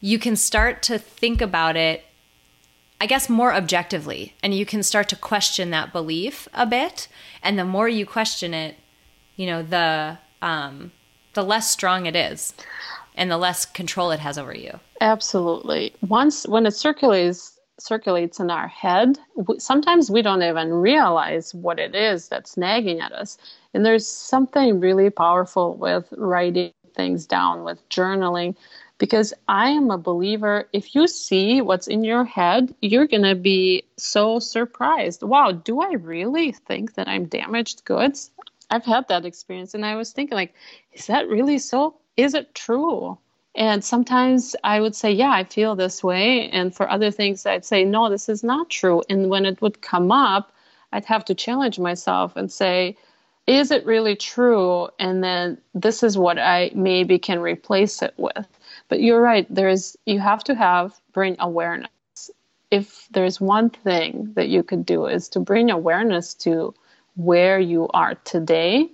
[0.01, 2.05] you can start to think about it,
[3.01, 4.35] I guess, more objectively.
[4.43, 7.09] And you can start to question that belief a bit.
[7.43, 8.77] And the more you question it,
[9.37, 10.93] you know, the, um,
[11.35, 12.55] the less strong it is
[13.15, 14.81] and the less control it has over you.
[15.01, 15.95] Absolutely.
[16.09, 19.19] Once, when it circulates, circulates in our head,
[19.59, 23.39] sometimes we don't even realize what it is that's nagging at us.
[23.73, 28.57] And there's something really powerful with writing things down, with journaling,
[29.01, 30.69] because I am a believer.
[30.75, 35.23] If you see what's in your head, you're going to be so surprised.
[35.23, 38.31] Wow, do I really think that I'm damaged goods?
[38.69, 40.55] I've had that experience and I was thinking like,
[40.93, 41.97] is that really so?
[42.19, 43.19] Is it true?
[43.55, 46.51] And sometimes I would say, yeah, I feel this way.
[46.51, 49.03] And for other things, I'd say, no, this is not true.
[49.09, 50.53] And when it would come up,
[50.93, 52.99] I'd have to challenge myself and say,
[53.59, 54.89] is it really true?
[54.99, 58.47] And then this is what I maybe can replace it with
[58.91, 59.47] but you're right.
[59.49, 61.89] There's you have to have bring awareness.
[62.71, 66.75] If there's one thing that you could do is to bring awareness to
[67.17, 68.91] where you are today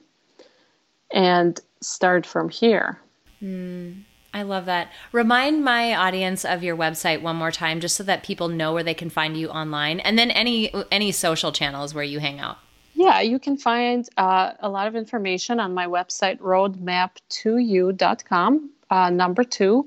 [1.10, 2.98] and start from here.
[3.42, 4.02] Mm,
[4.32, 4.90] I love that.
[5.12, 8.82] Remind my audience of your website one more time just so that people know where
[8.82, 12.58] they can find you online and then any any social channels where you hang out.
[12.96, 19.44] Yeah, you can find uh, a lot of information on my website, roadmap2you.com, uh, number
[19.44, 19.86] two.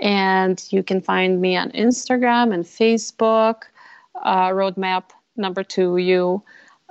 [0.00, 3.64] And you can find me on Instagram and Facebook,
[4.22, 6.42] uh, roadmap number two u.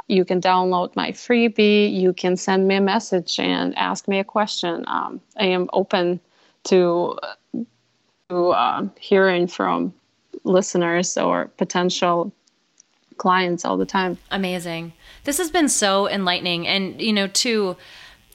[0.08, 1.92] You can download my freebie.
[1.92, 4.84] You can send me a message and ask me a question.
[4.86, 6.20] Um, I am open
[6.66, 7.18] to,
[8.30, 9.92] to uh, hearing from
[10.44, 12.32] listeners or potential
[13.18, 14.18] clients all the time.
[14.32, 14.94] Amazing.
[15.24, 16.68] This has been so enlightening.
[16.68, 17.76] And, you know, too,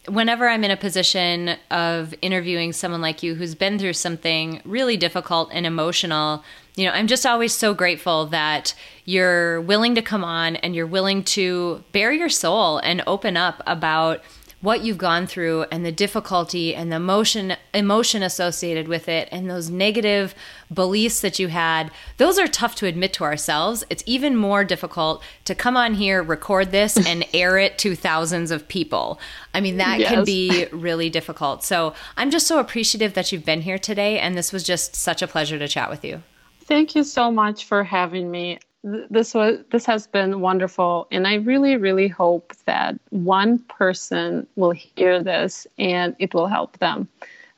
[0.07, 4.97] whenever I'm in a position of interviewing someone like you who's been through something really
[4.97, 8.75] difficult and emotional, you know, I'm just always so grateful that
[9.05, 13.63] you're willing to come on and you're willing to bare your soul and open up
[13.67, 14.23] about
[14.63, 19.51] what you've gone through and the difficulty and the emotion emotion associated with it and
[19.51, 20.35] those negative
[20.73, 23.85] beliefs that you had those are tough to admit to ourselves.
[23.91, 28.51] It's even more difficult to come on here record this and air it to thousands
[28.51, 29.21] of people.
[29.53, 30.11] I mean that yes.
[30.11, 31.63] can be really difficult.
[31.65, 35.21] So i'm just so appreciative that you've been here today and this was just such
[35.21, 36.23] a pleasure to chat with you.
[36.65, 41.35] Thank you so much for having me this was this has been wonderful and i
[41.35, 47.09] really really hope that one person will hear this and it will help them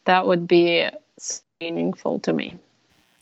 [0.04, 0.86] that would be
[1.60, 2.58] meaningful to me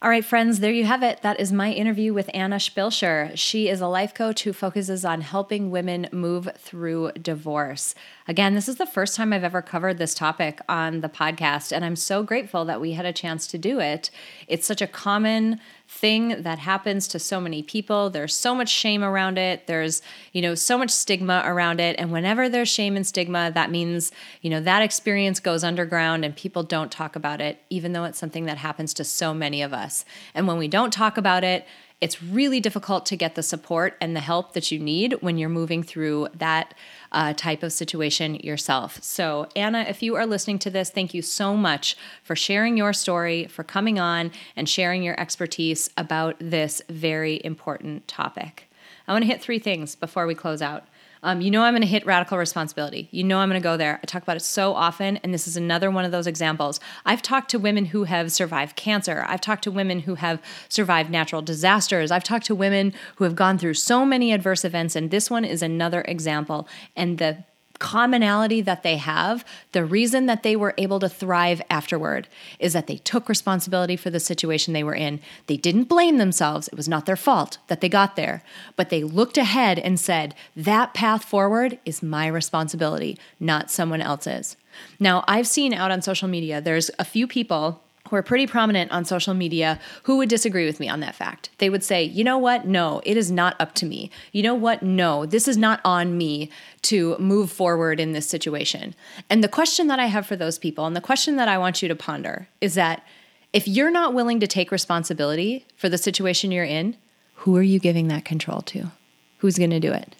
[0.02, 1.22] all right, friends, there you have it.
[1.22, 3.38] That is my interview with Anna Spilscher.
[3.38, 7.94] She is a life coach who focuses on helping women move through divorce.
[8.28, 11.84] Again, this is the first time I've ever covered this topic on the podcast, and
[11.84, 14.10] I'm so grateful that we had a chance to do it.
[14.46, 15.58] It's such a common
[15.88, 18.10] thing that happens to so many people.
[18.10, 19.66] There's so much shame around it.
[19.66, 20.02] There's,
[20.32, 21.96] you know, so much stigma around it.
[21.98, 26.34] And whenever there's shame and stigma, that means, you know, that experience goes underground and
[26.34, 29.74] people don't talk about it, even though it's something that happens to so many of
[29.74, 30.04] us.
[30.34, 31.66] And when we don't talk about it,
[32.02, 35.48] it's really difficult to get the support and the help that you need when you're
[35.48, 36.74] moving through that
[37.12, 39.00] uh, type of situation yourself.
[39.04, 42.92] So, Anna, if you are listening to this, thank you so much for sharing your
[42.92, 48.68] story, for coming on and sharing your expertise about this very important topic.
[49.06, 50.84] I want to hit three things before we close out.
[51.24, 53.08] Um, you know, I'm going to hit radical responsibility.
[53.12, 54.00] You know, I'm going to go there.
[54.02, 56.80] I talk about it so often, and this is another one of those examples.
[57.06, 59.24] I've talked to women who have survived cancer.
[59.28, 62.10] I've talked to women who have survived natural disasters.
[62.10, 65.44] I've talked to women who have gone through so many adverse events, and this one
[65.44, 66.66] is another example.
[66.96, 67.44] And the
[67.82, 72.28] commonality that they have, the reason that they were able to thrive afterward
[72.60, 75.18] is that they took responsibility for the situation they were in.
[75.48, 76.68] They didn't blame themselves.
[76.68, 78.44] It was not their fault that they got there,
[78.76, 84.56] but they looked ahead and said, that path forward is my responsibility, not someone else's.
[85.00, 88.90] Now, I've seen out on social media, there's a few people who are pretty prominent
[88.90, 91.50] on social media who would disagree with me on that fact.
[91.58, 92.66] They would say, you know what?
[92.66, 94.10] No, it is not up to me.
[94.32, 94.82] You know what?
[94.82, 96.50] No, this is not on me
[96.82, 98.94] to move forward in this situation.
[99.30, 101.80] And the question that I have for those people, and the question that I want
[101.80, 103.04] you to ponder, is that
[103.52, 106.96] if you're not willing to take responsibility for the situation you're in,
[107.36, 108.90] who are you giving that control to?
[109.38, 110.14] Who's going to do it?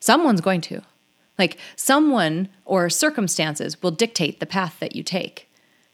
[0.00, 0.82] Someone's going to.
[1.38, 5.45] Like someone or circumstances will dictate the path that you take.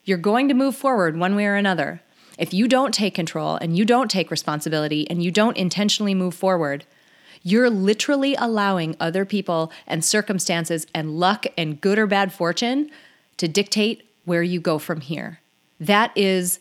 [0.04, 2.00] You're going to move forward one way or another.
[2.38, 6.34] If you don't take control and you don't take responsibility and you don't intentionally move
[6.34, 6.84] forward,
[7.42, 12.90] you're literally allowing other people and circumstances and luck and good or bad fortune
[13.36, 15.40] to dictate where you go from here.
[15.78, 16.58] That is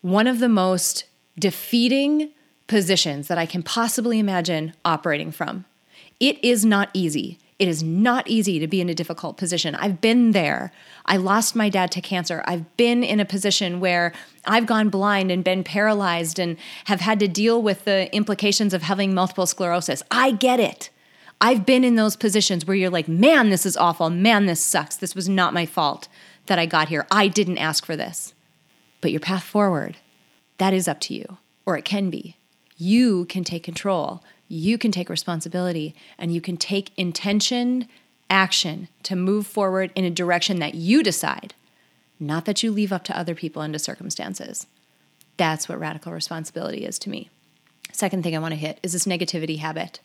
[0.00, 1.04] one of the most
[1.38, 2.30] defeating
[2.66, 5.64] positions that I can possibly imagine operating from.
[6.18, 7.38] It is not easy.
[7.58, 9.74] It is not easy to be in a difficult position.
[9.74, 10.72] I've been there.
[11.06, 12.42] I lost my dad to cancer.
[12.46, 14.12] I've been in a position where
[14.44, 18.82] I've gone blind and been paralyzed and have had to deal with the implications of
[18.82, 20.02] having multiple sclerosis.
[20.10, 20.90] I get it.
[21.40, 24.10] I've been in those positions where you're like, man, this is awful.
[24.10, 24.96] Man, this sucks.
[24.96, 26.08] This was not my fault
[26.46, 27.06] that I got here.
[27.10, 28.34] I didn't ask for this.
[29.00, 29.96] But your path forward,
[30.58, 32.36] that is up to you, or it can be.
[32.76, 37.88] You can take control you can take responsibility and you can take intentioned
[38.30, 41.54] action to move forward in a direction that you decide,
[42.18, 44.66] not that you leave up to other people and to circumstances.
[45.36, 47.30] That's what radical responsibility is to me.
[47.92, 50.00] Second thing I want to hit is this negativity habit.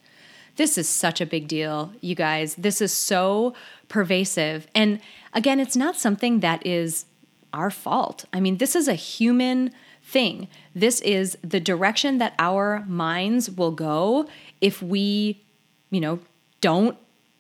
[0.57, 2.55] This is such a big deal, you guys.
[2.55, 3.53] This is so
[3.87, 4.67] pervasive.
[4.75, 4.99] And
[5.33, 7.05] again, it's not something that is
[7.53, 8.25] our fault.
[8.33, 9.71] I mean, this is a human
[10.11, 10.47] thing.
[10.75, 14.27] This is the direction that our minds will go
[14.59, 15.41] if we,
[15.89, 16.19] you know,
[16.59, 16.97] don't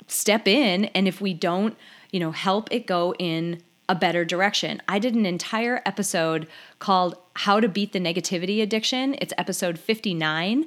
[0.07, 1.77] step in and if we don't,
[2.11, 4.81] you know, help it go in a better direction.
[4.87, 6.47] I did an entire episode
[6.79, 9.15] called How to Beat the Negativity Addiction.
[9.19, 10.65] It's episode 59.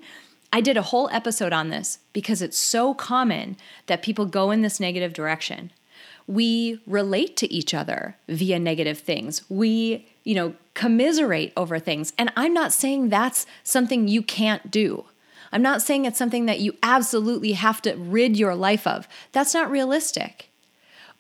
[0.53, 4.61] I did a whole episode on this because it's so common that people go in
[4.61, 5.73] this negative direction.
[6.27, 9.43] We relate to each other via negative things.
[9.49, 12.13] We, you know, commiserate over things.
[12.19, 15.05] And I'm not saying that's something you can't do.
[15.53, 19.07] I'm not saying it's something that you absolutely have to rid your life of.
[19.33, 20.51] That's not realistic.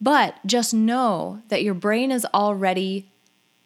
[0.00, 3.10] But just know that your brain is already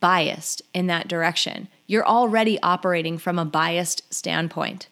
[0.00, 1.68] biased in that direction.
[1.86, 4.88] You're already operating from a biased standpoint.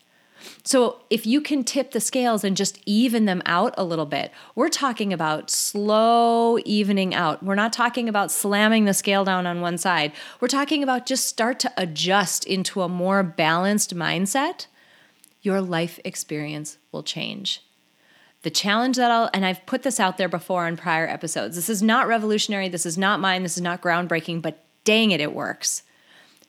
[0.65, 4.33] So, if you can tip the scales and just even them out a little bit,
[4.55, 7.43] we're talking about slow evening out.
[7.43, 10.13] We're not talking about slamming the scale down on one side.
[10.41, 14.67] We're talking about just start to adjust into a more balanced mindset
[15.47, 17.63] your life experience will change.
[18.43, 21.55] The challenge that I'll, and I've put this out there before in prior episodes.
[21.55, 22.69] This is not revolutionary.
[22.69, 23.45] This is not mine.
[23.45, 25.85] This is not groundbreaking, but dang it, it works.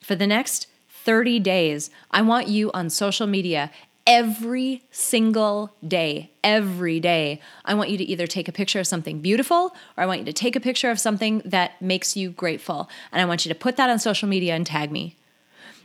[0.01, 3.71] For the next 30 days, I want you on social media
[4.07, 7.41] every single day, every day.
[7.65, 10.25] I want you to either take a picture of something beautiful or I want you
[10.25, 12.89] to take a picture of something that makes you grateful.
[13.11, 15.15] And I want you to put that on social media and tag me.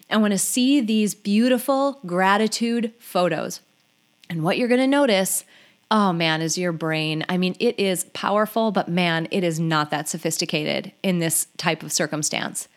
[0.08, 3.60] I want to see these beautiful gratitude photos.
[4.30, 5.44] And what you're going to notice,
[5.90, 7.24] oh man, is your brain.
[7.28, 11.82] I mean, it is powerful, but man, it is not that sophisticated in this type
[11.82, 12.68] of circumstance.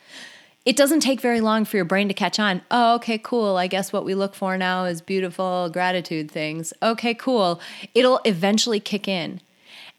[0.66, 2.64] It doesn't take very long for your brain to catch on.
[2.72, 3.56] Oh, okay, cool.
[3.56, 6.74] I guess what we look for now is beautiful gratitude things.
[6.82, 7.62] Okay, cool.
[7.94, 9.42] It'll eventually kick in.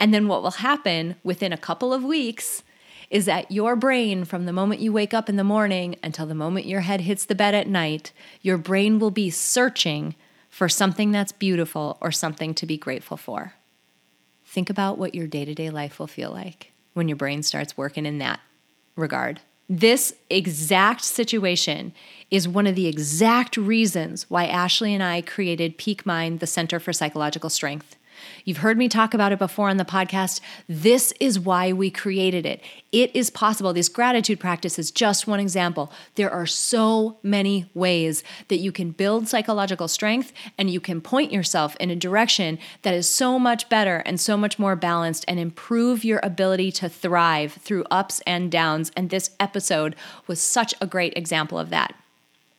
[0.00, 2.64] And then what will happen within a couple of weeks
[3.10, 6.34] is that your brain, from the moment you wake up in the morning until the
[6.34, 8.12] moment your head hits the bed at night,
[8.42, 10.16] your brain will be searching
[10.50, 13.54] for something that's beautiful or something to be grateful for.
[14.44, 17.76] Think about what your day to day life will feel like when your brain starts
[17.76, 18.40] working in that
[18.96, 19.40] regard.
[19.68, 21.92] This exact situation
[22.30, 26.78] is one of the exact reasons why Ashley and I created Peak Mind, the Center
[26.78, 27.96] for Psychological Strength.
[28.44, 30.40] You've heard me talk about it before on the podcast.
[30.68, 32.62] This is why we created it.
[32.92, 33.72] It is possible.
[33.72, 35.92] This gratitude practice is just one example.
[36.14, 41.32] There are so many ways that you can build psychological strength and you can point
[41.32, 45.38] yourself in a direction that is so much better and so much more balanced and
[45.38, 48.90] improve your ability to thrive through ups and downs.
[48.96, 49.96] And this episode
[50.26, 51.94] was such a great example of that.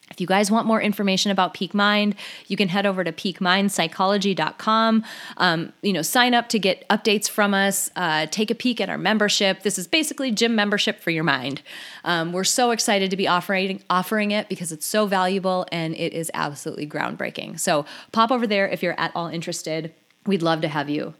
[0.09, 2.15] If you guys want more information about Peak Mind,
[2.47, 5.03] you can head over to peakmindpsychology.com.
[5.37, 7.91] Um, you know, sign up to get updates from us.
[7.95, 9.63] Uh, take a peek at our membership.
[9.63, 11.61] This is basically gym membership for your mind.
[12.03, 16.13] Um, we're so excited to be offering offering it because it's so valuable and it
[16.13, 17.59] is absolutely groundbreaking.
[17.59, 19.93] So pop over there if you're at all interested.
[20.25, 21.13] We'd love to have you.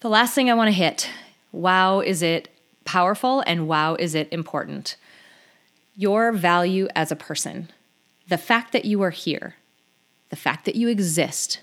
[0.00, 1.08] The last thing I want to hit:
[1.52, 2.48] Wow, is it
[2.84, 4.96] powerful and wow, is it important?
[5.94, 7.70] Your value as a person
[8.28, 9.54] the fact that you are here,
[10.30, 11.60] the fact that you exist,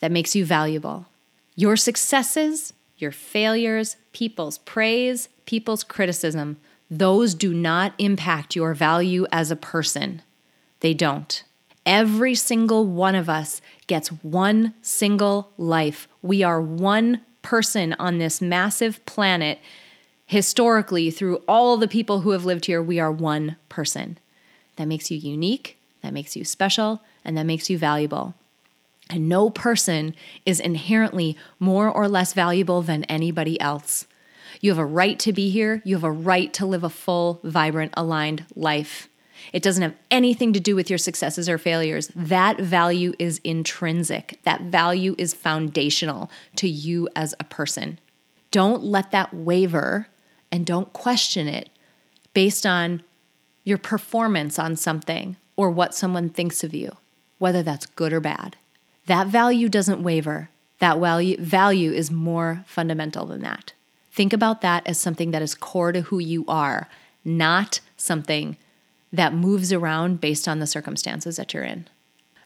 [0.00, 1.06] that makes you valuable.
[1.54, 6.58] Your successes, your failures, people's praise, people's criticism,
[6.90, 10.22] those do not impact your value as a person.
[10.80, 11.42] They don't.
[11.84, 16.08] Every single one of us gets one single life.
[16.22, 19.60] We are one person on this massive planet.
[20.26, 24.18] Historically, through all the people who have lived here, we are one person.
[24.76, 28.34] That makes you unique that makes you special, and that makes you valuable.
[29.08, 34.06] And no person is inherently more or less valuable than anybody else.
[34.60, 35.82] You have a right to be here.
[35.84, 39.08] You have a right to live a full, vibrant, aligned life.
[39.52, 42.10] It doesn't have anything to do with your successes or failures.
[42.16, 47.98] That value is intrinsic, that value is foundational to you as a person.
[48.50, 50.08] Don't let that waver
[50.50, 51.68] and don't question it
[52.32, 53.02] based on
[53.64, 56.96] your performance on something or what someone thinks of you,
[57.38, 58.56] whether that's good or bad.
[59.06, 60.50] That value doesn't waver.
[60.78, 63.72] That value, value is more fundamental than that.
[64.12, 66.88] Think about that as something that is core to who you are,
[67.24, 68.56] not something
[69.12, 71.88] that moves around based on the circumstances that you're in.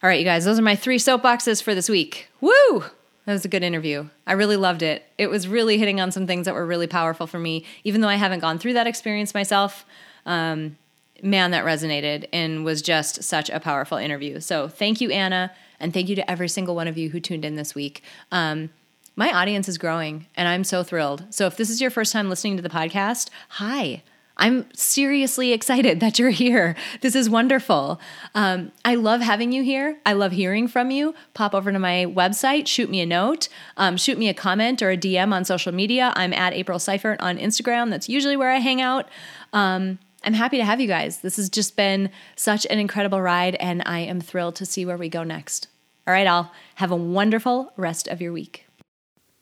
[0.03, 2.29] All right, you guys, those are my three soapboxes for this week.
[2.41, 2.85] Woo!
[3.27, 4.09] That was a good interview.
[4.27, 5.05] I really loved it.
[5.19, 8.09] It was really hitting on some things that were really powerful for me, even though
[8.09, 9.85] I haven't gone through that experience myself.
[10.27, 10.77] Um,
[11.23, 14.41] man, that resonated and was just such a powerful interview.
[14.41, 17.45] So thank you, Anna, and thank you to every single one of you who tuned
[17.45, 18.03] in this week.
[18.33, 18.71] Um,
[19.16, 21.25] my audience is growing, and I'm so thrilled.
[21.31, 24.03] So if this is your first time listening to the podcast, hi.
[24.41, 26.75] I'm seriously excited that you're here.
[27.03, 28.01] This is wonderful.
[28.35, 29.99] Um, I love having you here.
[30.07, 31.14] I love hearing from you.
[31.35, 34.91] Pop over to my website, shoot me a note, um, shoot me a comment or
[34.91, 36.14] a DM on social media.
[36.16, 37.91] I'm at April Seifert on Instagram.
[37.91, 39.11] That's usually where I hang out.
[39.53, 41.18] Um, I'm happy to have you guys.
[41.18, 44.99] This has just been such an incredible ride, and I am thrilled to see where
[44.99, 45.68] we go next.
[46.07, 46.53] All right, all.
[46.77, 48.66] Have a wonderful rest of your week.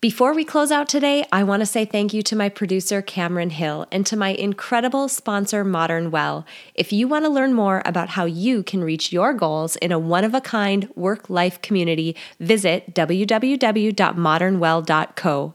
[0.00, 3.50] Before we close out today, I want to say thank you to my producer, Cameron
[3.50, 6.46] Hill, and to my incredible sponsor, Modern Well.
[6.76, 9.98] If you want to learn more about how you can reach your goals in a
[9.98, 15.54] one of a kind work life community, visit www.modernwell.co.